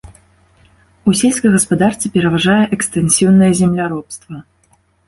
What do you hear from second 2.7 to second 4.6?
экстэнсіўнае земляробства.